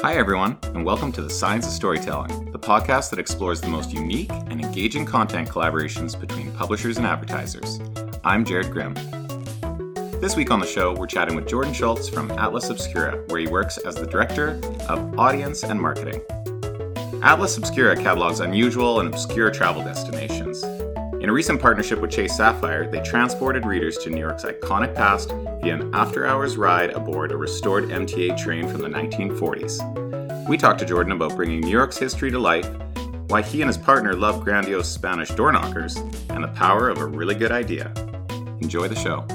[0.00, 3.92] Hi, everyone, and welcome to The Science of Storytelling, the podcast that explores the most
[3.92, 7.80] unique and engaging content collaborations between publishers and advertisers.
[8.22, 8.94] I'm Jerrid Grimm.
[10.20, 13.48] This week on the show, we're chatting with Jordan Schultz from Atlas Obscura, where he
[13.48, 16.22] works as the Director of Audience and Marketing.
[17.20, 20.37] Atlas Obscura catalogs unusual and obscure travel destinations.
[21.28, 25.28] In a recent partnership with Chase Sapphire, they transported readers to New York's iconic past
[25.60, 30.48] via an after hours ride aboard a restored MTA train from the 1940s.
[30.48, 32.66] We talked to Jordan about bringing New York's history to life,
[33.26, 35.96] why he and his partner love grandiose Spanish door knockers,
[36.30, 37.92] and the power of a really good idea.
[38.62, 39.26] Enjoy the show.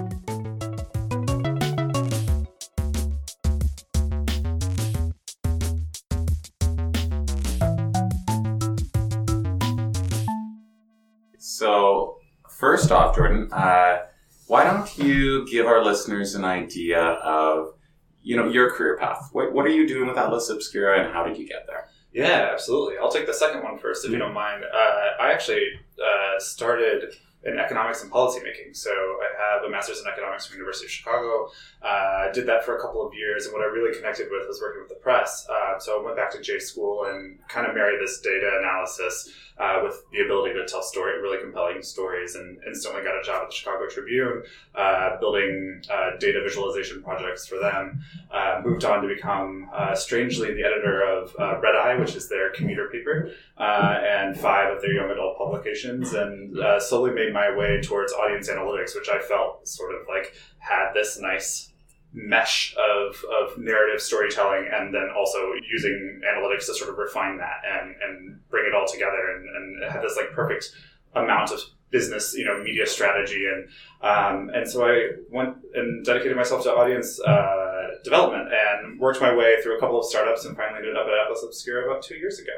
[11.45, 14.03] So, first off, Jordan, uh,
[14.47, 17.73] why don't you give our listeners an idea of,
[18.21, 19.27] you know, your career path?
[19.33, 21.89] What, what are you doing with Atlas Obscura, and how did you get there?
[22.13, 22.95] Yeah, absolutely.
[22.97, 24.63] I'll take the second one first, if you don't mind.
[24.63, 25.67] Uh, I actually
[26.01, 27.13] uh, started
[27.45, 28.75] in economics and policymaking.
[28.75, 31.49] So I have a master's in economics from University of Chicago.
[31.81, 34.61] Uh, did that for a couple of years, and what I really connected with was
[34.61, 35.45] working with the press.
[35.49, 39.29] Uh, so I went back to J school and kind of married this data analysis
[39.59, 43.43] uh, with the ability to tell story, really compelling stories, and instantly got a job
[43.43, 44.43] at the Chicago Tribune,
[44.75, 48.01] uh, building uh, data visualization projects for them.
[48.31, 52.89] Uh, moved on to become, strangely, the editor of Red Eye, which is their commuter
[52.89, 58.49] paper, and five of their young adult publications, and slowly made my way towards audience
[58.49, 61.73] analytics, which I felt sort of like had this nice
[62.13, 67.61] mesh of, of narrative storytelling and then also using analytics to sort of refine that
[67.67, 70.71] and, and bring it all together and, and have this like perfect
[71.15, 73.45] amount of business, you know, media strategy.
[73.47, 73.67] And,
[74.01, 77.73] um, and so I went and dedicated myself to audience, uh,
[78.03, 81.13] development and worked my way through a couple of startups and finally ended up at
[81.13, 82.51] Atlas Obscura about two years ago.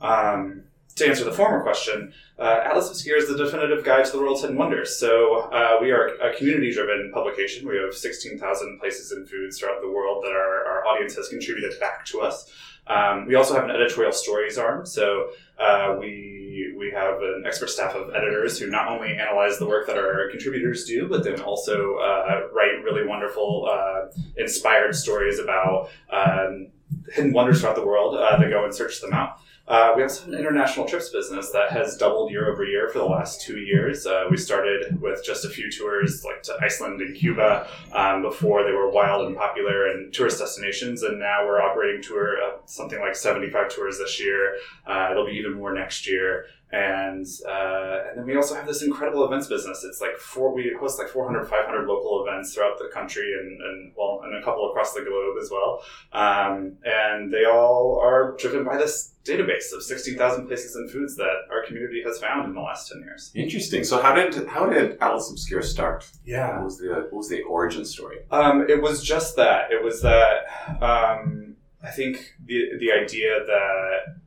[0.00, 0.64] Um,
[0.98, 4.42] to answer the former question, uh, Atlas Obscura is the definitive guide to the world's
[4.42, 4.96] hidden wonders.
[4.96, 7.66] So uh, we are a community-driven publication.
[7.66, 11.78] We have 16,000 places and foods throughout the world that our, our audience has contributed
[11.80, 12.50] back to us.
[12.86, 14.86] Um, we also have an editorial stories arm.
[14.86, 19.66] So uh, we we have an expert staff of editors who not only analyze the
[19.66, 24.06] work that our contributors do, but then also uh, write really wonderful, uh,
[24.36, 26.68] inspired stories about um,
[27.12, 28.14] hidden wonders throughout the world.
[28.14, 29.40] Uh, they go and search them out.
[29.68, 33.00] Uh, we also have an international trips business that has doubled year over year for
[33.00, 34.06] the last two years.
[34.06, 38.64] Uh, we started with just a few tours, like to Iceland and Cuba, um, before
[38.64, 42.98] they were wild and popular and tourist destinations, and now we're operating tour uh, something
[42.98, 44.56] like 75 tours this year.
[44.86, 48.82] Uh, it'll be even more next year and uh, and then we also have this
[48.82, 49.84] incredible events business.
[49.84, 53.92] It's like four we host like 400, 500 local events throughout the country and, and
[53.96, 55.82] well and a couple across the globe as well.
[56.12, 61.46] Um, and they all are driven by this database of 16,000 places and foods that
[61.50, 63.30] our community has found in the last 10 years.
[63.34, 63.84] Interesting.
[63.84, 66.10] So how did how did Atlas Obscura start?
[66.26, 66.56] Yeah.
[66.56, 68.18] What was the what was the origin story?
[68.30, 69.72] Um, it was just that.
[69.72, 70.44] It was that
[70.82, 74.18] um, I think the the idea that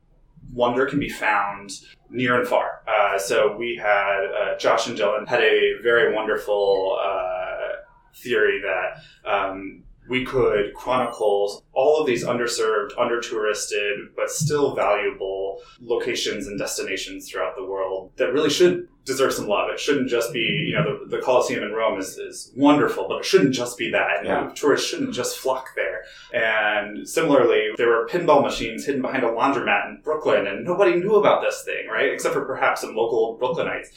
[0.52, 1.72] wonder can be found
[2.10, 2.82] near and far.
[2.86, 7.68] Uh, so we had uh, Josh and Dylan had a very wonderful uh,
[8.14, 16.46] theory that um, we could chronicle all of these underserved, under-touristed, but still valuable locations
[16.46, 19.70] and destinations throughout the world that really should deserve some love.
[19.70, 23.18] It shouldn't just be, you know, the, the Colosseum in Rome is, is wonderful, but
[23.18, 24.24] it shouldn't just be that.
[24.24, 24.50] Yeah.
[24.54, 26.02] tourists shouldn't just flock there.
[26.32, 31.16] And similarly, there were pinball machines hidden behind a laundromat in Brooklyn, and nobody knew
[31.16, 32.12] about this thing, right?
[32.12, 33.88] Except for perhaps some local Brooklynites.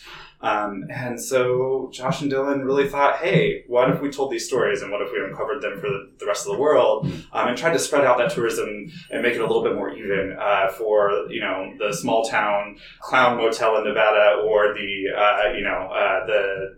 [0.42, 4.82] Um, and so Josh and Dylan really thought, hey, what if we told these stories
[4.82, 7.58] and what if we uncovered them for the, the rest of the world um, and
[7.58, 10.68] tried to spread out that tourism and make it a little bit more even uh,
[10.68, 15.90] for, you know, the small town clown motel in Nevada or the, uh, you know,
[15.94, 16.78] uh, the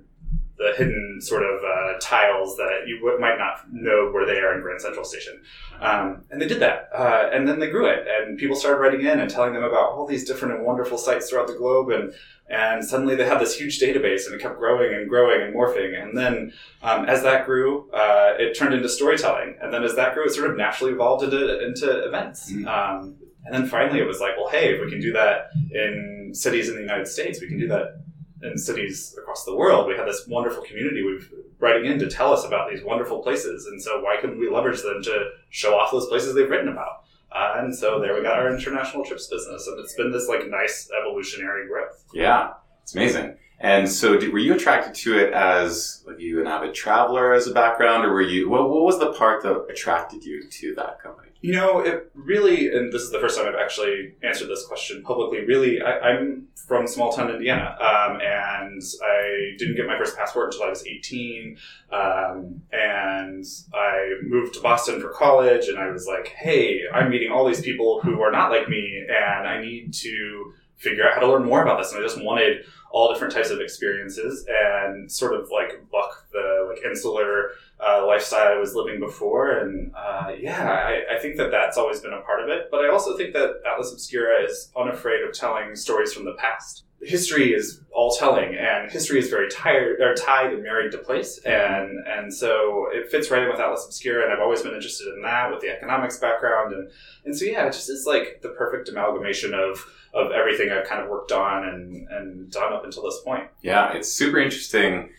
[0.58, 4.62] the hidden sort of uh, tiles that you w- might not know were there in
[4.62, 5.40] Grand Central Station.
[5.80, 6.90] Um, and they did that.
[6.96, 8.08] Uh, and then they grew it.
[8.08, 11.30] And people started writing in and telling them about all these different and wonderful sites
[11.30, 11.92] throughout the globe.
[11.92, 12.12] And,
[12.50, 16.02] and suddenly they had this huge database and it kept growing and growing and morphing.
[16.02, 16.52] And then
[16.82, 19.58] um, as that grew, uh, it turned into storytelling.
[19.62, 22.52] And then as that grew, it sort of naturally evolved into, into events.
[22.52, 22.66] Mhm.
[22.66, 23.16] Um,
[23.46, 26.68] and then finally it was like, well, hey, if we can do that in cities
[26.68, 28.02] in the United States, we can do that
[28.44, 29.88] in cities across the world.
[29.88, 33.66] We have this wonderful community we've writing in to tell us about these wonderful places,
[33.66, 37.04] and so why couldn't we leverage them to show off those places they've written about?
[37.32, 40.48] Uh, and so there we got our international trips business, and it's been this like
[40.48, 42.04] nice evolutionary growth.
[42.14, 42.54] Yeah,
[42.84, 43.38] it's amazing.
[43.60, 47.48] And so, did, were you attracted to it as like you an avid traveler as
[47.48, 48.50] a background, or were you?
[48.50, 51.30] What, what was the part that attracted you to that company?
[51.42, 55.02] You know, it really, and this is the first time I've actually answered this question
[55.04, 55.46] publicly.
[55.46, 60.54] Really, I, am from small town Indiana, um, and I didn't get my first passport
[60.54, 61.58] until I was 18.
[61.92, 67.32] Um, and I moved to Boston for college, and I was like, hey, I'm meeting
[67.32, 71.20] all these people who are not like me, and I need to figure out how
[71.20, 71.92] to learn more about this.
[71.92, 76.68] And I just wanted all different types of experiences and sort of like buck the
[76.70, 77.52] like insular
[77.86, 79.52] uh, lifestyle I was living before.
[79.58, 82.70] And uh, yeah, I, I, think that that's always been a part of it.
[82.72, 86.86] But I also think that Atlas Obscura is unafraid of telling stories from the past.
[87.02, 91.40] History is all telling, and history is very tired, or tied and married to place,
[91.40, 94.24] and and so it fits right in with Atlas Obscura.
[94.24, 96.90] And I've always been interested in that with the economics background, and
[97.26, 101.02] and so yeah, it just is like the perfect amalgamation of of everything I've kind
[101.02, 103.44] of worked on and, and done up until this point.
[103.62, 105.10] Yeah, it's super interesting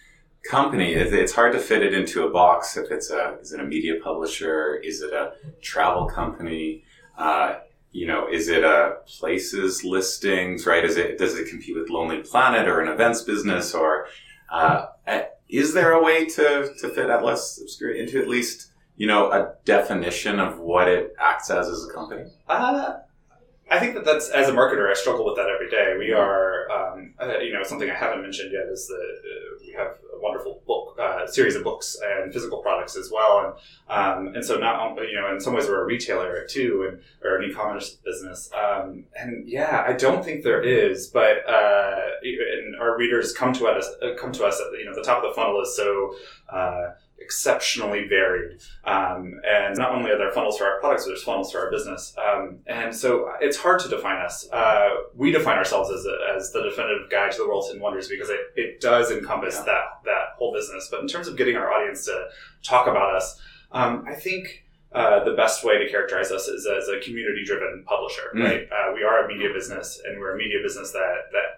[0.48, 0.94] company.
[0.94, 2.76] It's hard to fit it into a box.
[2.76, 4.76] If it's a is it a media publisher?
[4.76, 5.32] Is it a
[5.62, 6.84] travel company?
[7.16, 7.56] Uh,
[7.92, 10.66] you know, is it a places listings?
[10.66, 10.84] Right?
[10.84, 13.74] Is it does it compete with Lonely Planet or an events business?
[13.74, 14.06] Or
[14.50, 14.86] uh,
[15.48, 19.54] is there a way to to fit Atlas Obscura into at least you know a
[19.64, 22.24] definition of what it acts as as a company?
[22.48, 22.98] Uh,
[23.70, 25.94] I think that that's as a marketer, I struggle with that every day.
[25.98, 29.72] We are, um, uh, you know, something I haven't mentioned yet is that uh, we
[29.72, 33.38] have a wonderful book uh, series of books and physical products as well,
[33.88, 33.96] and
[34.28, 37.36] um, and so not you know, in some ways we're a retailer too, and or
[37.36, 42.96] an e-commerce business, um, and yeah, I don't think there is, but uh, and our
[42.96, 45.34] readers come to us uh, come to us at you know the top of the
[45.34, 46.14] funnel is so
[46.50, 48.58] uh, exceptionally varied.
[48.84, 51.70] Um, and not only are there funnels for our products, but there's funnels for our
[51.70, 52.14] business.
[52.16, 54.48] Um, and so it's hard to define us.
[54.50, 58.08] Uh, we define ourselves as, a, as the definitive guide to the world's hidden wonders
[58.08, 59.64] because it, it does encompass yeah.
[59.64, 60.88] that, that whole business.
[60.90, 62.28] But in terms of getting our audience to
[62.62, 63.40] talk about us,
[63.72, 67.84] um, I think uh, the best way to characterize us is as a community driven
[67.86, 68.42] publisher, mm.
[68.42, 68.68] right?
[68.72, 71.57] Uh, we are a media business and we're a media business that, that,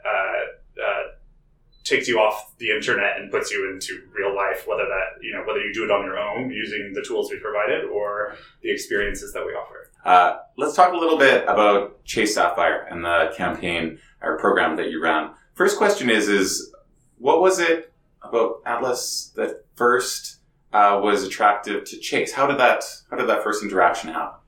[1.90, 5.42] takes you off the internet and puts you into real life, whether that, you know,
[5.46, 9.32] whether you do it on your own using the tools we provided or the experiences
[9.32, 9.90] that we offer.
[10.04, 14.90] Uh, let's talk a little bit about Chase Sapphire and the campaign or program that
[14.90, 15.30] you ran.
[15.54, 16.72] First question is, is
[17.18, 17.92] what was it
[18.22, 20.38] about Atlas that first
[20.72, 22.32] uh, was attractive to Chase?
[22.32, 24.38] How did that, how did that first interaction happen?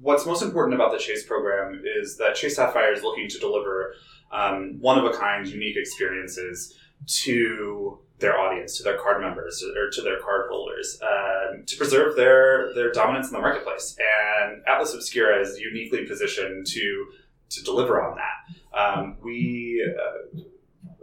[0.00, 3.94] What's most important about the Chase program is that Chase Sapphire is looking to deliver
[4.32, 6.74] um, one of a kind, unique experiences
[7.06, 12.16] to their audience, to their card members, or to their card holders, um, to preserve
[12.16, 13.96] their their dominance in the marketplace.
[13.98, 17.06] And Atlas Obscura is uniquely positioned to
[17.50, 18.78] to deliver on that.
[18.78, 20.40] Um, we uh,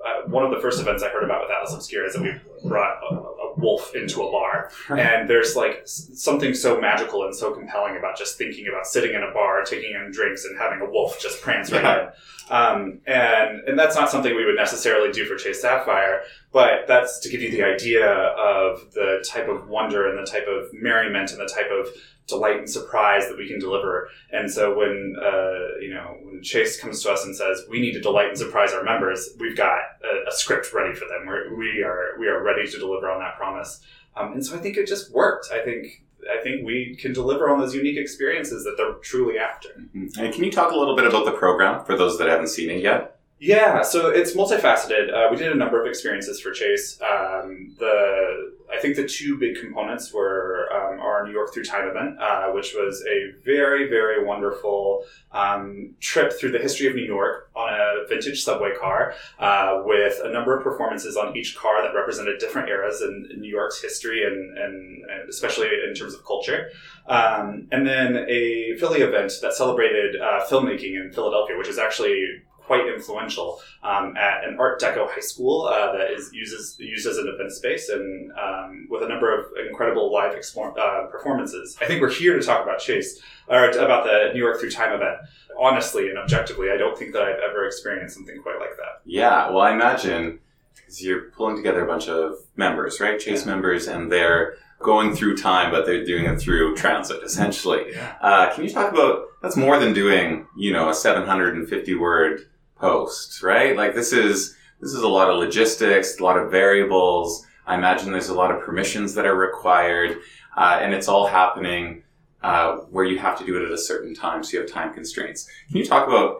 [0.05, 2.33] uh, one of the first events I heard about with Atlas Obscura is that we
[2.67, 7.53] brought a, a wolf into a bar, and there's like something so magical and so
[7.53, 10.89] compelling about just thinking about sitting in a bar, taking in drinks, and having a
[10.89, 12.07] wolf just prance right in.
[12.49, 17.19] Um, and and that's not something we would necessarily do for Chase Sapphire, but that's
[17.19, 21.31] to give you the idea of the type of wonder and the type of merriment
[21.31, 21.87] and the type of
[22.27, 24.09] delight and surprise that we can deliver.
[24.31, 27.93] And so when uh, you know when Chase comes to us and says we need
[27.93, 31.25] to delight and surprise our members, we've got a, a script ready for them.
[31.27, 33.81] We're, we are we are ready to deliver on that promise.
[34.15, 35.47] Um, and so I think it just worked.
[35.51, 39.69] I think I think we can deliver on those unique experiences that they're truly after.
[39.69, 40.19] Mm-hmm.
[40.19, 42.69] And can you talk a little bit about the program for those that haven't seen
[42.69, 43.12] it yet?
[43.43, 45.13] Yeah, so it's multifaceted.
[45.13, 46.97] Uh, we did a number of experiences for Chase.
[47.01, 51.89] Um, the I think the two big components were um, our New York Through Time
[51.89, 57.03] event, uh, which was a very, very wonderful um, trip through the history of New
[57.03, 61.81] York on a vintage subway car uh, with a number of performances on each car
[61.83, 66.13] that represented different eras in, in New York's history and, and, and, especially in terms
[66.13, 66.69] of culture.
[67.07, 72.41] Um, and then a Philly event that celebrated uh, filmmaking in Philadelphia, which is actually
[72.65, 77.17] quite influential um, at an Art Deco high school uh, that is uses used as
[77.17, 81.77] an event space and um, with a number of incredible live explore, uh, performances.
[81.81, 84.93] I think we're here to talk about Chase or about the New York Through Time
[84.93, 85.17] event.
[85.59, 89.01] Honestly and objectively, I don't think that I've ever experienced something quite like that.
[89.05, 90.39] Yeah, well, I imagine
[90.75, 93.19] because you're pulling together a bunch of members, right?
[93.19, 93.51] Chase yeah.
[93.51, 97.85] members, and they're going through time, but they're doing it through transit, essentially.
[97.91, 98.15] Yeah.
[98.21, 102.41] Uh, can you talk about that's more than doing, you know, a 750 word
[102.83, 103.77] post, right?
[103.77, 107.45] Like this is this is a lot of logistics, a lot of variables.
[107.65, 110.17] I imagine there's a lot of permissions that are required,
[110.57, 112.03] uh, and it's all happening
[112.41, 114.93] uh, where you have to do it at a certain time, so you have time
[114.93, 115.47] constraints.
[115.69, 116.39] Can you talk about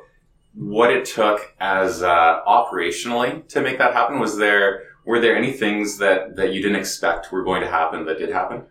[0.54, 4.20] what it took as uh, operationally to make that happen?
[4.20, 8.06] Was there were there any things that that you didn't expect were going to happen
[8.06, 8.64] that did happen?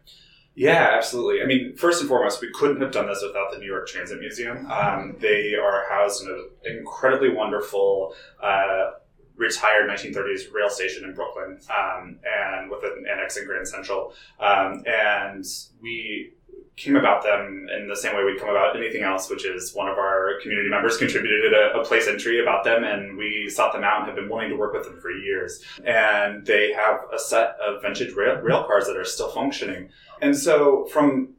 [0.55, 1.43] Yeah, absolutely.
[1.43, 4.21] I mean, first and foremost, we couldn't have done this without the New York Transit
[4.21, 4.71] Museum.
[4.71, 8.15] Um, they are housed in an incredibly wonderful.
[8.43, 8.91] Uh,
[9.37, 14.13] retired 1930s rail station in Brooklyn, um, and with an annex in Grand Central.
[14.39, 15.45] Um, and
[15.81, 16.35] we
[16.77, 19.89] came about them in the same way we come about anything else, which is one
[19.89, 23.85] of our community members contributed a, a, place entry about them, and we sought them
[23.85, 25.63] out and have been wanting to work with them for years.
[25.85, 29.91] And they have a set of vintage rail, rail cars that are still functioning.
[30.23, 31.35] And so, from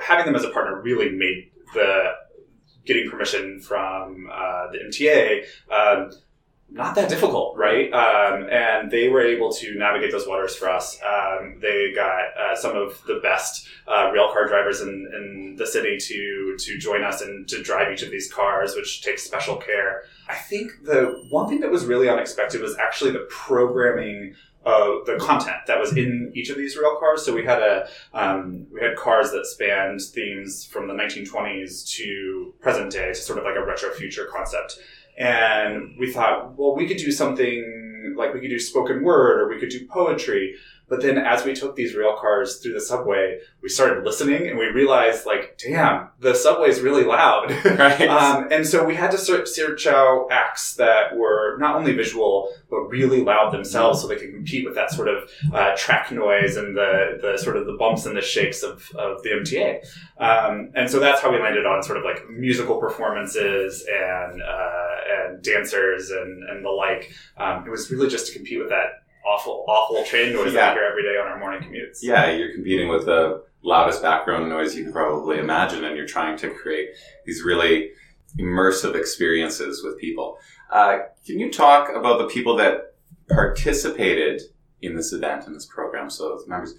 [0.00, 2.12] having them as a partner, really made the
[2.86, 5.44] getting permission from uh, the MTA.
[5.70, 6.12] Um,
[6.70, 7.90] not that difficult, right?
[7.92, 10.98] Um, and they were able to navigate those waters for us.
[11.02, 15.66] Um, they got uh, some of the best uh, rail car drivers in, in the
[15.66, 19.56] city to to join us and to drive each of these cars, which takes special
[19.56, 20.02] care.
[20.28, 24.34] I think the one thing that was really unexpected was actually the programming
[24.66, 27.24] of the content that was in each of these rail cars.
[27.24, 32.52] So we had a um, we had cars that spanned themes from the 1920s to
[32.60, 34.78] present day, to sort of like a retro future concept
[35.18, 39.48] and we thought, well, we could do something like we could do spoken word or
[39.48, 40.54] we could do poetry.
[40.88, 44.58] But then as we took these rail cars through the subway, we started listening and
[44.58, 47.54] we realized like, damn, the subway is really loud.
[47.78, 48.08] Right.
[48.08, 52.80] um, and so we had to search out acts that were not only visual, but
[52.88, 56.76] really loud themselves so they could compete with that sort of uh, track noise and
[56.76, 59.84] the, the sort of the bumps and the shakes of, of the MTA.
[60.18, 64.77] Um, and so that's how we landed on sort of like musical performances and, uh,
[65.08, 67.12] and dancers and, and the like.
[67.36, 70.60] Um, it was really just to compete with that awful, awful train noise yeah.
[70.60, 71.98] that we hear every day on our morning commutes.
[72.02, 76.36] Yeah, you're competing with the loudest background noise you can probably imagine, and you're trying
[76.38, 76.90] to create
[77.26, 77.90] these really
[78.38, 80.38] immersive experiences with people.
[80.70, 82.94] Uh, can you talk about the people that
[83.28, 84.42] participated
[84.82, 86.10] in this event in this program?
[86.10, 86.74] So members,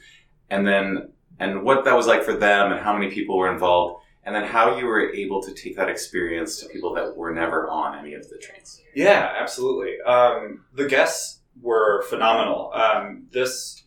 [0.49, 4.03] and then and what that was like for them, and how many people were involved,
[4.23, 7.69] and then how you were able to take that experience to people that were never
[7.69, 8.81] on any of the trains.
[8.93, 9.99] Yeah, absolutely.
[10.01, 12.71] Um, the guests were phenomenal.
[12.73, 13.83] Um, this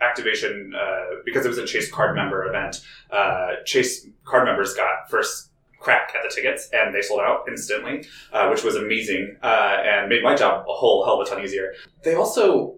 [0.00, 5.08] activation, uh, because it was a Chase card member event, uh, Chase card members got
[5.10, 9.76] first crack at the tickets and they sold out instantly, uh, which was amazing uh,
[9.84, 11.74] and made my job a whole hell of a ton easier.
[12.02, 12.76] They also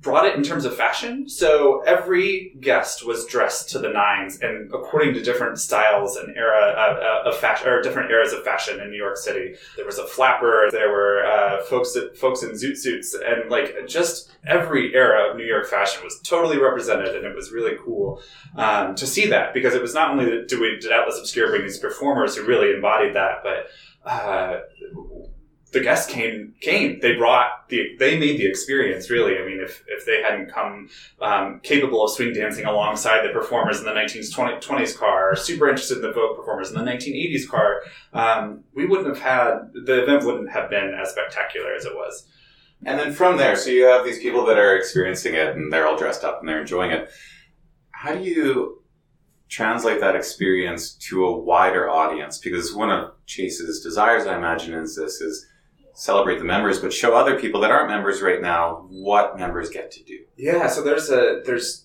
[0.00, 1.28] brought it in terms of fashion.
[1.28, 6.74] So every guest was dressed to the nines and according to different styles and era
[6.76, 9.54] uh, of fashion, or different eras of fashion in New York City.
[9.76, 14.30] There was a flapper, there were uh, folks folks in zoot suits, and like just
[14.46, 18.22] every era of New York fashion was totally represented, and it was really cool
[18.56, 21.50] um, to see that because it was not only that did we did Atlas Obscura
[21.50, 23.66] bring these performers who really embodied that, but
[24.10, 24.60] uh,
[25.72, 26.98] the guests came came.
[27.00, 29.38] They brought the they made the experience really.
[29.38, 30.88] I mean if if they hadn't come
[31.20, 36.02] um, capable of swing dancing alongside the performers in the 1920s car super interested in
[36.02, 40.50] the folk performers in the 1980s car um, we wouldn't have had the event wouldn't
[40.50, 42.26] have been as spectacular as it was.
[42.84, 45.86] And then from there so you have these people that are experiencing it and they're
[45.86, 47.10] all dressed up and they're enjoying it.
[47.92, 48.82] How do you
[49.48, 52.38] translate that experience to a wider audience?
[52.38, 55.46] Because one of chase's desires i imagine is this is
[56.00, 59.90] celebrate the members, but show other people that aren't members right now what members get
[59.90, 60.20] to do.
[60.38, 61.84] Yeah, so there's a there's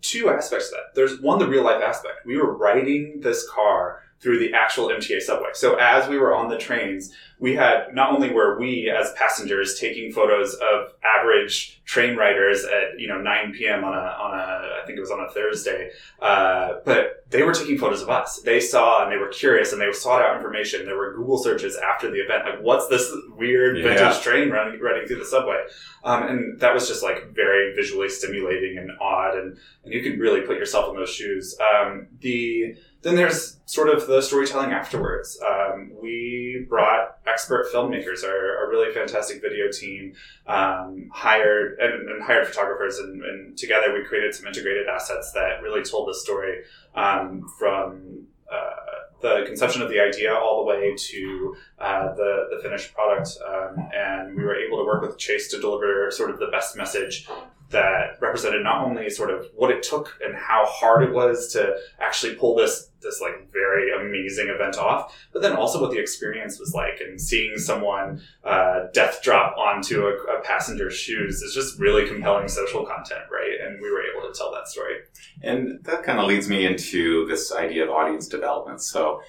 [0.00, 0.94] two aspects to that.
[0.94, 2.24] There's one the real life aspect.
[2.24, 5.50] We were riding this car through the actual MTA subway.
[5.54, 9.78] So as we were on the trains, we had not only were we as passengers
[9.78, 13.84] taking photos of average train riders at you know 9 p.m.
[13.84, 17.54] on a on a I think it was on a Thursday, uh, but they were
[17.54, 18.40] taking photos of us.
[18.40, 20.84] They saw and they were curious and they sought out information.
[20.84, 23.84] There were Google searches after the event, like what's this weird yeah.
[23.84, 25.62] vintage train running running through the subway,
[26.04, 30.18] um, and that was just like very visually stimulating and odd, and and you can
[30.18, 31.56] really put yourself in those shoes.
[31.60, 35.38] Um, the then there's sort of the storytelling afterwards.
[35.46, 40.14] Um, we brought expert filmmakers, our, our really fantastic video team,
[40.46, 45.62] um, hired and, and, hired photographers, and, and, together we created some integrated assets that
[45.62, 46.62] really told the story
[46.94, 48.26] um, from.
[48.50, 48.74] Uh,
[49.20, 53.36] the conception of the idea all the way to uh, the, the finished product.
[53.44, 56.76] Um, and we were able to work with Chase to deliver sort of the best
[56.76, 57.26] message
[57.70, 61.76] that represented not only sort of what it took and how hard it was to
[62.00, 66.58] actually pull this this like very amazing event off, but then also what the experience
[66.58, 71.78] was like and seeing someone uh, death drop onto a, a, passenger's shoes is just
[71.78, 73.60] really compelling social content, right?
[73.62, 74.96] And we were able to tell that story.
[75.42, 78.80] And that kind of leads me into this idea of audience development.
[78.82, 79.20] So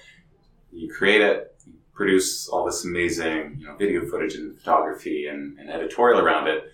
[0.72, 1.54] you create it,
[1.94, 6.64] produce all this amazing you know, video footage and photography and, and editorial around it.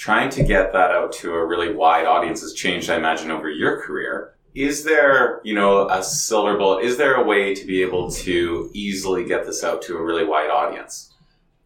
[0.00, 3.50] Trying to get that out to a really wide audience has changed, I imagine, over
[3.50, 4.32] your career.
[4.54, 6.86] Is there, you know, a silver bullet?
[6.86, 10.24] Is there a way to be able to easily get this out to a really
[10.24, 11.12] wide audience?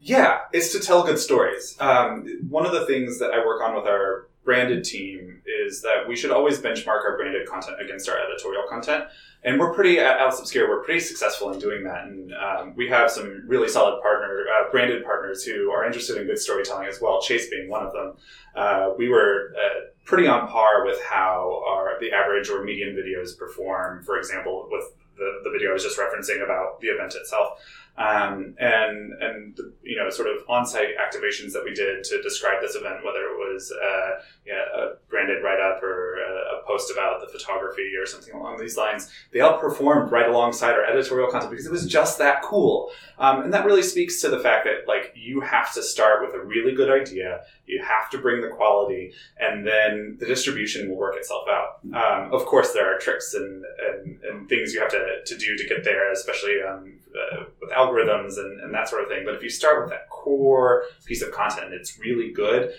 [0.01, 1.77] Yeah, it's to tell good stories.
[1.79, 6.07] Um, one of the things that I work on with our branded team is that
[6.07, 9.05] we should always benchmark our branded content against our editorial content.
[9.43, 12.05] And we're pretty, at Atlas Obscura, we're pretty successful in doing that.
[12.05, 16.27] And um, we have some really solid partner, uh, branded partners who are interested in
[16.27, 18.15] good storytelling as well, Chase being one of them.
[18.55, 23.37] Uh, we were uh, pretty on par with how our, the average or median videos
[23.37, 24.85] perform, for example, with
[25.17, 27.61] the, the video I was just referencing about the event itself
[27.97, 32.75] um, and and you know sort of on-site activations that we did to describe this
[32.75, 37.27] event, whether it was uh, yeah, a branded write-up or a, a, post about the
[37.27, 41.67] photography or something along these lines, they all performed right alongside our editorial content because
[41.67, 45.13] it was just that cool, um, and that really speaks to the fact that like
[45.15, 49.13] you have to start with a really good idea, you have to bring the quality,
[49.39, 51.79] and then the distribution will work itself out.
[51.95, 55.57] Um, of course, there are tricks and, and, and, things you have to, to do
[55.57, 57.45] to get there, especially um, uh,
[57.75, 59.23] algorithms and, and that sort of thing.
[59.25, 62.73] But if you start with that core piece of content it's really good,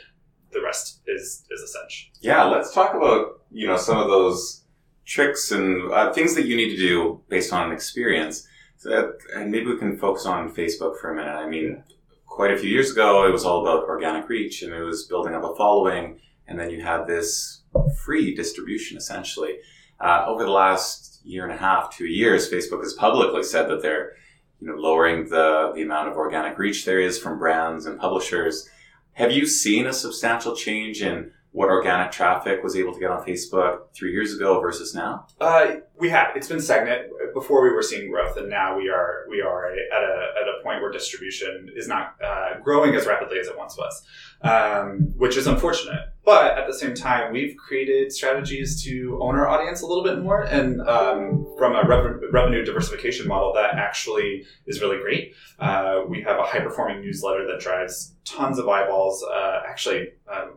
[0.51, 2.09] the rest is is essential.
[2.21, 4.63] Yeah, let's talk about you know some of those
[5.05, 8.47] tricks and uh, things that you need to do based on experience.
[8.77, 11.35] So that, and maybe we can focus on Facebook for a minute.
[11.35, 11.83] I mean,
[12.25, 15.33] quite a few years ago, it was all about organic reach and it was building
[15.33, 17.61] up a following, and then you had this
[18.03, 19.57] free distribution essentially.
[19.99, 23.81] Uh, over the last year and a half, two years, Facebook has publicly said that
[23.81, 24.13] they're
[24.59, 28.69] you know, lowering the, the amount of organic reach there is from brands and publishers.
[29.13, 33.25] Have you seen a substantial change in what organic traffic was able to get on
[33.25, 35.25] Facebook three years ago versus now?
[35.39, 36.35] Uh, we have.
[36.35, 37.07] It's been stagnant.
[37.33, 40.63] Before we were seeing growth, and now we are we are at a at a
[40.63, 44.03] point where distribution is not uh, growing as rapidly as it once was,
[44.41, 46.09] um, which is unfortunate.
[46.25, 50.23] But at the same time, we've created strategies to own our audience a little bit
[50.23, 55.35] more, and um, from a rev- revenue diversification model, that actually is really great.
[55.59, 59.23] Uh, we have a high performing newsletter that drives tons of eyeballs.
[59.23, 60.55] Uh, actually, um,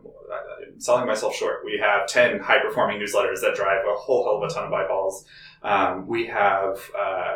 [0.79, 1.63] selling myself short.
[1.63, 4.73] We have 10 high performing newsletters that drive a whole hell of a ton of
[4.73, 5.25] eyeballs.
[5.61, 7.33] Um, we have, uh,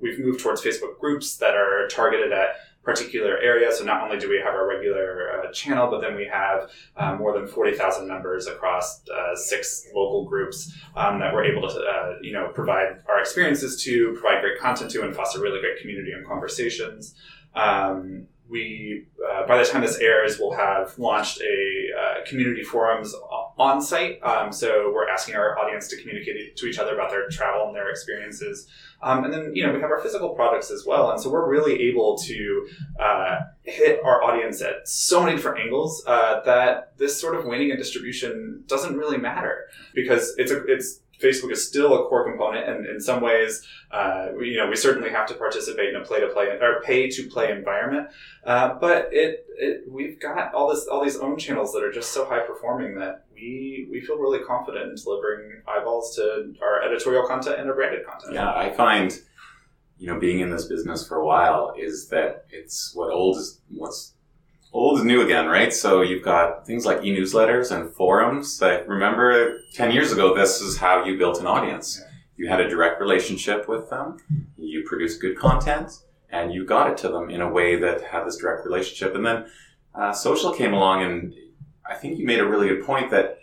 [0.00, 3.70] we've moved towards Facebook groups that are targeted at particular area.
[3.72, 7.14] So not only do we have our regular uh, channel, but then we have uh,
[7.14, 12.14] more than 40,000 members across uh, six local groups um, that we're able to, uh,
[12.20, 16.12] you know, provide our experiences to, provide great content to, and foster really great community
[16.12, 17.14] and conversations.
[17.54, 23.14] Um, we, uh, by the time this airs, we'll have launched a uh, community forums
[23.58, 24.22] on site.
[24.22, 27.76] Um, so we're asking our audience to communicate to each other about their travel and
[27.76, 28.68] their experiences.
[29.02, 31.10] Um, and then, you know, we have our physical products as well.
[31.10, 32.68] And so we're really able to
[33.00, 37.70] uh, hit our audience at so many different angles uh, that this sort of winning
[37.70, 42.68] and distribution doesn't really matter because it's a, it's Facebook is still a core component,
[42.68, 46.04] and in some ways, uh, we, you know, we certainly have to participate in a
[46.04, 48.08] play to play or pay to play environment.
[48.44, 52.12] Uh, but it, it, we've got all this, all these own channels that are just
[52.12, 57.26] so high performing that we we feel really confident in delivering eyeballs to our editorial
[57.26, 58.34] content and our branded content.
[58.34, 59.18] Yeah, I find,
[59.98, 63.60] you know, being in this business for a while is that it's what old is
[63.68, 64.14] what's
[64.72, 65.72] old is new again, right?
[65.72, 68.62] So you've got things like e-newsletters and forums.
[68.62, 72.00] I remember 10 years ago, this is how you built an audience.
[72.00, 72.08] Yeah.
[72.36, 74.16] You had a direct relationship with them.
[74.56, 75.92] You produced good content
[76.30, 79.14] and you got it to them in a way that had this direct relationship.
[79.14, 79.44] And then
[79.94, 81.34] uh, social came along and
[81.92, 83.38] I think you made a really good point that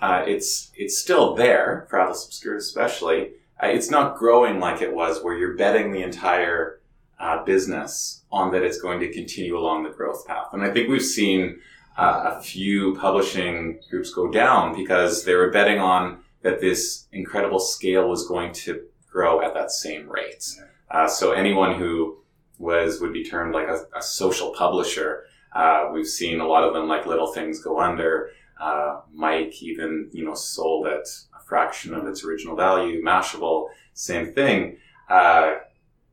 [0.00, 3.32] uh, it's, it's still there for Atlas Obscura especially.
[3.62, 6.80] Uh, it's not growing like it was where you're betting the entire
[7.18, 10.48] uh, business on that it's going to continue along the growth path.
[10.52, 11.60] And I think we've seen
[11.96, 17.60] uh, a few publishing groups go down because they were betting on that this incredible
[17.60, 20.44] scale was going to grow at that same rate.
[20.90, 22.18] Uh, so anyone who
[22.58, 25.26] was would be termed like a, a social publisher.
[25.54, 28.30] Uh, we've seen a lot of them like little things go under.
[28.60, 31.06] Uh, Mic even you know sold at
[31.38, 33.02] a fraction of its original value.
[33.02, 34.78] Mashable, same thing.
[35.08, 35.54] Uh,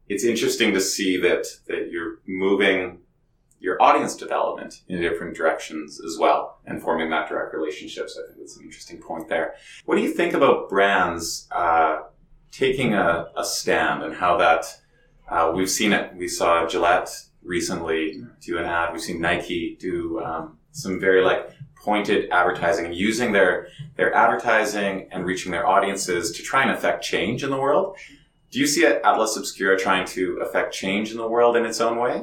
[0.08, 3.00] it's interesting to see that that you're moving
[3.60, 8.10] your audience development in different directions as well and forming that direct relationship.
[8.10, 9.56] So I think that's an interesting point there.
[9.86, 12.04] What do you think about brands uh,
[12.52, 14.66] taking a, a, stand and how that
[15.30, 16.16] uh, we've seen it?
[16.16, 17.10] We saw Gillette
[17.50, 18.94] recently do an ad.
[18.94, 25.10] We've seen Nike do um, some very like pointed advertising and using their their advertising
[25.12, 27.98] and reaching their audiences to try and affect change in the world.
[28.52, 31.98] Do you see Atlas Obscura trying to affect change in the world in its own
[31.98, 32.16] way?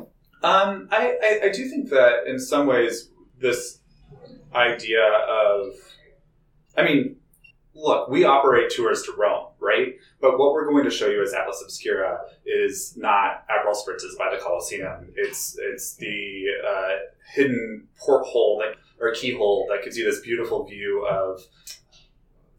[0.42, 3.10] Um, I, I, I do think that in some ways
[3.40, 3.80] this
[4.54, 5.72] idea of,
[6.76, 7.16] I mean,
[7.76, 9.96] look, we operate tours to Rome, right?
[10.20, 14.34] But what we're going to show you as Atlas Obscura is not Aperol Spritzes by
[14.34, 15.12] the Colosseum.
[15.14, 16.96] It's it's the uh,
[17.34, 21.40] hidden porthole that or keyhole that gives you this beautiful view of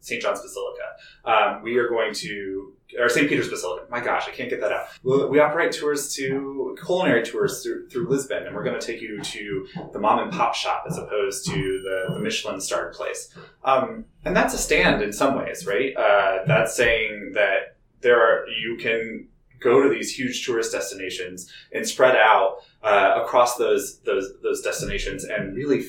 [0.00, 0.22] St.
[0.22, 0.84] John's Basilica.
[1.24, 3.28] Um, we are going to or St.
[3.28, 3.86] Peter's Basilica.
[3.90, 4.86] My gosh, I can't get that out.
[5.02, 9.20] We, operate tours to culinary tours through, through Lisbon, and we're going to take you
[9.20, 13.34] to the mom and pop shop as opposed to the, the Michelin starred place.
[13.64, 15.96] Um, and that's a stand in some ways, right?
[15.96, 19.28] Uh, that's saying that there are you can
[19.60, 25.24] go to these huge tourist destinations and spread out uh, across those those those destinations
[25.24, 25.84] and really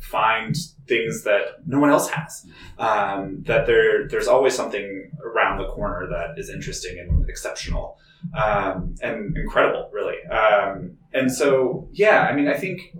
[0.00, 2.46] find things that no one else has.
[2.78, 7.98] Um, that there there's always something around the corner that is interesting and exceptional
[8.34, 10.24] um, and incredible, really.
[10.26, 12.94] Um, and so, yeah, I mean, I think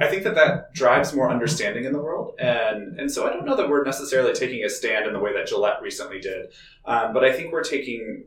[0.00, 3.44] I think that that drives more understanding in the world, and and so I don't
[3.44, 6.52] know that we're necessarily taking a stand in the way that Gillette recently did,
[6.84, 8.24] um, but I think we're taking.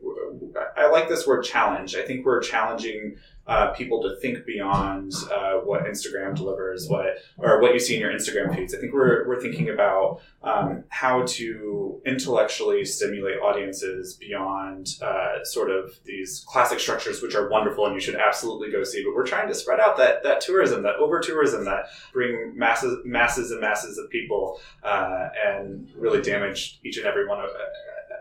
[0.76, 1.96] I like this word challenge.
[1.96, 7.60] I think we're challenging uh, people to think beyond uh, what Instagram delivers, what or
[7.60, 8.74] what you see in your Instagram feeds.
[8.74, 15.70] I think we're, we're thinking about um, how to intellectually stimulate audiences beyond uh, sort
[15.70, 19.02] of these classic structures, which are wonderful and you should absolutely go see.
[19.04, 22.98] But we're trying to spread out that that tourism, that over tourism, that bring masses
[23.04, 27.50] masses and masses of people uh, and really damage each and every one of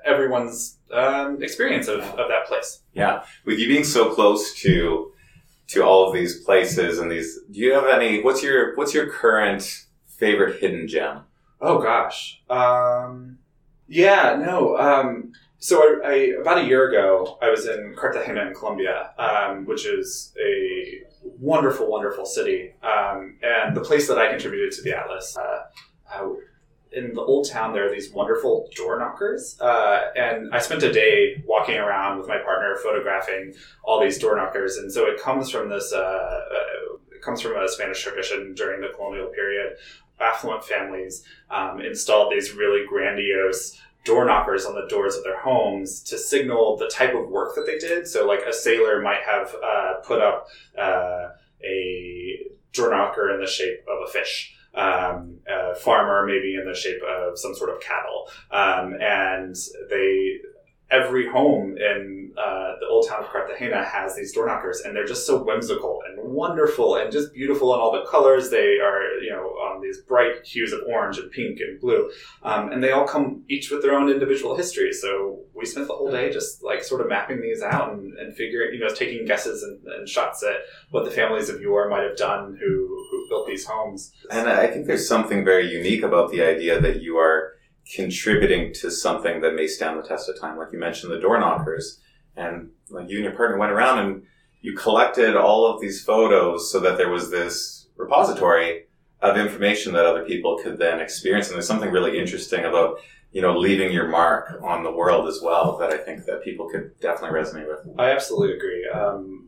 [0.04, 2.82] everyone's um, experience of, of that place.
[2.94, 5.11] Yeah, with you being so close to
[5.72, 8.22] to all of these places and these, do you have any?
[8.22, 11.22] What's your what's your current favorite hidden gem?
[11.62, 13.38] Oh gosh, um,
[13.88, 14.78] yeah, no.
[14.78, 19.66] Um, so I, I, about a year ago, I was in Cartagena in Colombia, um,
[19.66, 24.98] which is a wonderful, wonderful city, um, and the place that I contributed to the
[24.98, 25.38] Atlas.
[25.38, 25.64] Uh,
[26.92, 30.92] in the old town, there are these wonderful door knockers, uh, and I spent a
[30.92, 34.78] day walking around with my partner, photographing all these door knockers.
[34.78, 38.82] And so it comes from this, uh, uh, it comes from a Spanish tradition during
[38.82, 39.78] the colonial period.
[40.20, 46.02] Affluent families um, installed these really grandiose door knockers on the doors of their homes
[46.02, 48.06] to signal the type of work that they did.
[48.08, 51.30] So, like a sailor might have uh, put up uh,
[51.64, 55.40] a door knocker in the shape of a fish um,
[55.80, 58.28] farmer, maybe in the shape of some sort of cattle.
[58.52, 59.56] Um, and
[59.90, 60.40] they,
[60.92, 65.06] every home in uh, the old town of Cartagena has these door knockers, and they're
[65.06, 68.50] just so whimsical and wonderful and just beautiful in all the colors.
[68.50, 72.12] They are, you know, um, these bright hues of orange and pink and blue,
[72.44, 74.92] um, and they all come each with their own individual history.
[74.94, 78.36] So we spent the whole day just like sort of mapping these out and, and
[78.36, 82.04] figuring, you know, taking guesses and, and shots at what the families of yore might
[82.04, 84.12] have done who who built these homes.
[84.30, 87.54] And I think there's something very unique about the idea that you are
[87.96, 90.58] contributing to something that may stand the test of time.
[90.58, 92.00] Like you mentioned, the door knockers,
[92.36, 94.24] and like you and your partner went around and
[94.62, 98.86] you collected all of these photos so that there was this repository
[99.22, 101.48] of information that other people could then experience.
[101.48, 103.00] And there's something really interesting about
[103.32, 106.70] you know leaving your mark on the world as well that I think that people
[106.70, 107.88] could definitely resonate with.
[107.98, 108.88] I absolutely agree.
[108.90, 109.42] Um,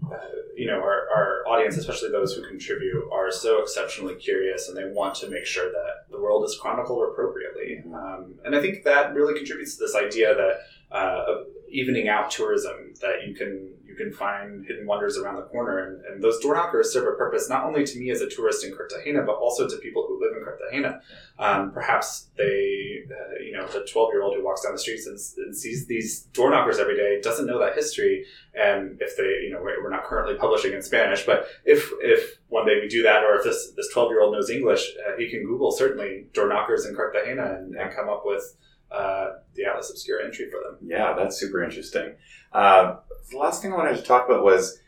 [0.56, 4.86] you know, our, our audience, especially those who contribute, are so exceptionally curious and they
[4.86, 7.84] want to make sure that the world is chronicled appropriately.
[7.94, 12.94] Um, and I think that really contributes to this idea that uh, evening out tourism,
[13.02, 15.80] that you can you can find hidden wonders around the corner.
[15.80, 18.64] And, and, those door knockers serve a purpose not only to me as a tourist
[18.64, 21.02] in Cartagena, but also to people who live in Cartagena.
[21.38, 25.06] Um, perhaps they, uh, you know, the 12 year old who walks down the streets
[25.06, 28.26] and, and, sees these door knockers every day doesn't know that history.
[28.56, 32.66] And if they, you know, we're, not currently publishing in Spanish, but if, if one
[32.66, 35.30] day we do that, or if this, this 12 year old knows English, uh, he
[35.30, 38.56] can Google certainly door knockers in Cartagena and, and come up with
[38.92, 40.78] uh, the Atlas Obscura entry for them.
[40.88, 42.14] Yeah, that's super interesting.
[42.52, 42.98] Uh,
[43.30, 44.80] the last thing I wanted to talk about was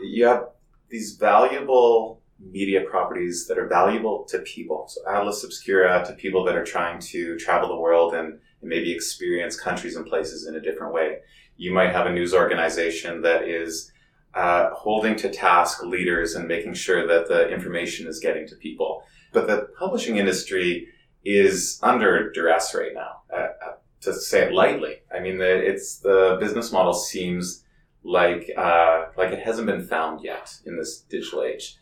[0.00, 0.48] you have
[0.88, 4.86] these valuable media properties that are valuable to people.
[4.88, 9.56] So Atlas Obscura to people that are trying to travel the world and, maybe experience
[9.56, 11.18] countries and places in a different way.
[11.56, 13.92] You might have a news organization that is
[14.34, 19.04] uh, holding to task leaders and making sure that the information is getting to people.
[19.32, 20.88] But the publishing industry
[21.24, 23.22] is under duress right now.
[23.32, 23.46] Uh,
[24.00, 27.64] to say it lightly, I mean, the, it's the business model seems
[28.04, 31.76] like uh, like it hasn't been found yet in this digital age.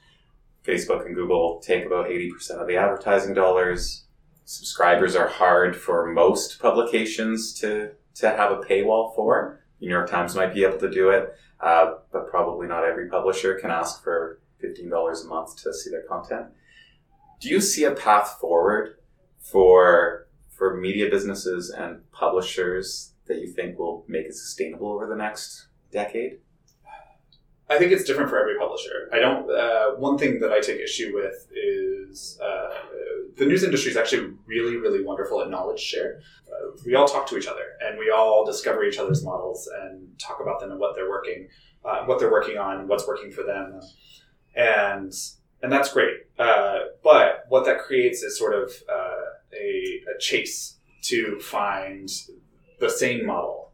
[0.64, 4.04] Facebook and Google take about eighty percent of the advertising dollars.
[4.44, 9.60] Subscribers are hard for most publications to to have a paywall for.
[9.80, 13.08] The New York Times might be able to do it, uh, but probably not every
[13.08, 16.46] publisher can ask for $15 a month to see their content.
[17.40, 18.96] Do you see a path forward
[19.38, 20.25] for,
[20.56, 25.66] for media businesses and publishers that you think will make it sustainable over the next
[25.92, 26.38] decade?
[27.68, 29.10] I think it's different for every publisher.
[29.12, 29.50] I don't.
[29.50, 32.70] Uh, one thing that I take issue with is uh,
[33.36, 36.20] the news industry is actually really, really wonderful at knowledge share.
[36.46, 40.16] Uh, we all talk to each other, and we all discover each other's models and
[40.18, 41.48] talk about them and what they're working,
[41.84, 43.80] uh, what they're working on, what's working for them,
[44.54, 45.12] and
[45.62, 46.18] and that's great.
[46.38, 49.15] Uh, but what that creates is sort of uh,
[49.52, 52.08] a, a chase to find
[52.80, 53.66] the same model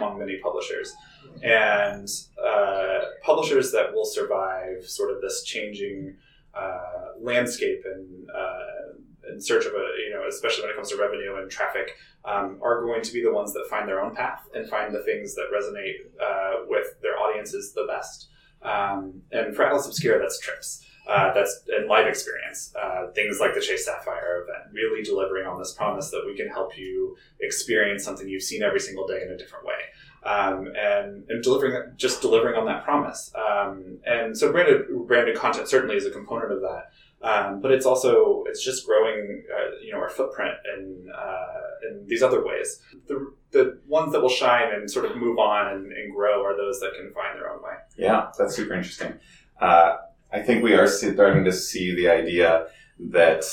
[0.00, 0.94] among many publishers.
[1.42, 2.08] And
[2.44, 6.16] uh, publishers that will survive sort of this changing
[6.54, 10.96] uh, landscape and uh, in search of a you know especially when it comes to
[10.96, 14.48] revenue and traffic um, are going to be the ones that find their own path
[14.54, 18.28] and find the things that resonate uh, with their audiences the best.
[18.62, 22.72] Um, and for Atlas Obscura that's trips uh, that's in live experience.
[22.80, 26.48] Uh, things like the Chase Sapphire event, really delivering on this promise that we can
[26.48, 29.74] help you experience something you've seen every single day in a different way
[30.22, 33.32] um, and, and delivering just delivering on that promise.
[33.34, 36.90] Um, and so branded branded content certainly is a component of that.
[37.22, 42.06] Um, but it's also it's just growing, uh, you know, our footprint in uh, in
[42.06, 42.80] these other ways.
[43.08, 46.56] The, the ones that will shine and sort of move on and, and grow are
[46.56, 47.74] those that can find their own way.
[47.98, 49.14] Yeah, that's super interesting.
[49.60, 49.96] Uh,
[50.32, 52.66] I think we are starting to see the idea
[52.98, 53.44] that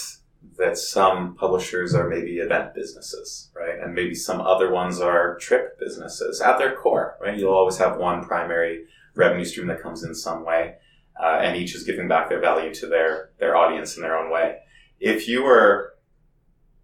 [0.57, 3.79] that some publishers are maybe event businesses, right?
[3.79, 7.37] And maybe some other ones are trip businesses at their core, right?
[7.37, 8.85] You'll always have one primary
[9.15, 10.75] revenue stream that comes in some way,
[11.21, 14.31] uh, and each is giving back their value to their, their audience in their own
[14.31, 14.57] way.
[14.99, 15.95] If you were,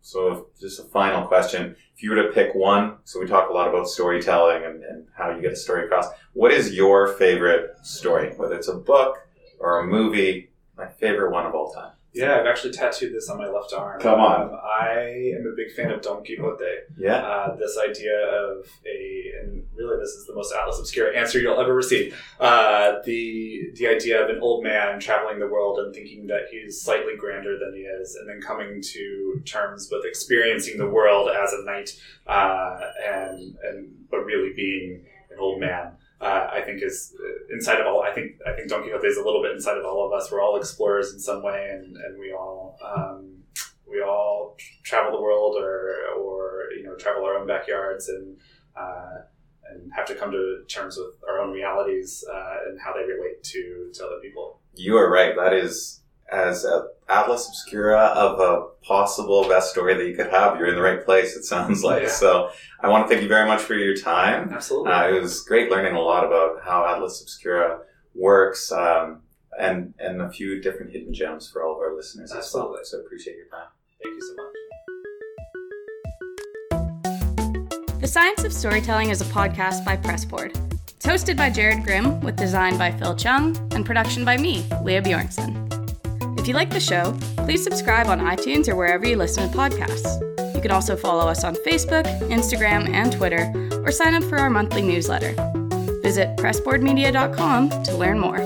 [0.01, 3.53] so just a final question, if you were to pick one, so we talk a
[3.53, 7.71] lot about storytelling and, and how you get a story across, what is your favorite
[7.82, 8.34] story?
[8.36, 9.17] Whether it's a book
[9.63, 11.93] or a movie, my favorite one of all time.
[12.13, 13.99] Yeah, I've actually tattooed this on my left arm.
[13.99, 14.54] Come on.
[14.54, 16.63] Um, I am a big fan of Don Quixote.
[16.95, 17.15] Yeah.
[17.15, 21.60] Uh, this idea of a, and really this is the most Atlas Obscura answer you'll
[21.60, 22.15] ever receive.
[22.39, 26.80] Uh, the the idea of an old man traveling the world and thinking that he's
[26.80, 31.52] slightly grander than he is, and then coming to terms with experiencing the world as
[31.54, 32.80] a knight, uh,
[33.12, 35.93] and and but really being an old man
[36.24, 38.02] uh, I think is uh, inside of all.
[38.02, 40.32] I think I think Don Quixote is a little bit inside of all of us.
[40.32, 43.44] We're all explorers in some way, and, and we all um,
[43.90, 48.38] we all travel the world or or you know travel our own backyards and
[48.76, 49.26] uh,
[49.70, 53.44] and have to come to terms with our own realities uh, and how they relate
[53.44, 54.62] to to other people.
[54.76, 55.36] You are right.
[55.36, 56.03] That is
[56.34, 60.76] as a Atlas Obscura of a possible best story that you could have, you're in
[60.76, 62.04] the right place, it sounds like.
[62.04, 62.10] Yeah.
[62.10, 64.52] So I want to thank you very much for your time.
[64.52, 64.91] Absolutely.
[64.91, 67.82] Uh, it was great learning a lot about how Atlas Obscura
[68.15, 69.22] works um,
[69.60, 72.80] and, and a few different hidden gems for all of our listeners Absolutely.
[72.82, 73.00] as well.
[73.02, 73.67] So appreciate your time.
[74.02, 74.54] Thank you so much.
[78.02, 80.58] The Science of Storytelling is a podcast by Pressboard.
[80.96, 85.02] It's hosted by Jerrid Grimm, with design by Phil Chung, and production by me, Leah
[85.02, 85.73] Bjornson.
[86.43, 90.19] If you like the show, please subscribe on iTunes or wherever you listen to podcasts.
[90.53, 93.49] You can also follow us on Facebook, Instagram, and Twitter,
[93.86, 95.32] or sign up for our monthly newsletter.
[96.03, 98.39] Visit pressboardmedia.com to learn more.